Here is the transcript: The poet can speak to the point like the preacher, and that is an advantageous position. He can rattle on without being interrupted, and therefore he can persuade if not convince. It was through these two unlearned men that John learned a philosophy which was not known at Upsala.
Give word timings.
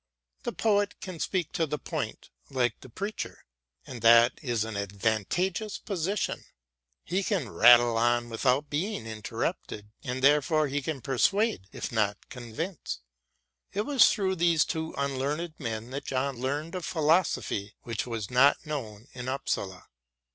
The 0.41 0.51
poet 0.51 0.99
can 0.99 1.19
speak 1.19 1.51
to 1.51 1.67
the 1.67 1.77
point 1.77 2.31
like 2.49 2.79
the 2.81 2.89
preacher, 2.89 3.45
and 3.85 4.01
that 4.01 4.39
is 4.41 4.63
an 4.63 4.75
advantageous 4.75 5.77
position. 5.77 6.43
He 7.03 7.23
can 7.23 7.47
rattle 7.51 7.95
on 7.99 8.27
without 8.27 8.67
being 8.71 9.05
interrupted, 9.05 9.91
and 10.03 10.23
therefore 10.23 10.69
he 10.69 10.81
can 10.81 11.01
persuade 11.01 11.67
if 11.71 11.91
not 11.91 12.29
convince. 12.29 13.01
It 13.73 13.81
was 13.81 14.07
through 14.11 14.37
these 14.37 14.65
two 14.65 14.95
unlearned 14.97 15.53
men 15.59 15.91
that 15.91 16.05
John 16.05 16.35
learned 16.37 16.73
a 16.73 16.81
philosophy 16.81 17.75
which 17.83 18.07
was 18.07 18.31
not 18.31 18.65
known 18.65 19.07
at 19.13 19.27
Upsala. 19.27 19.85